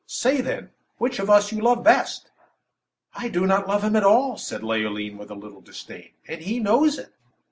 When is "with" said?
5.19-5.29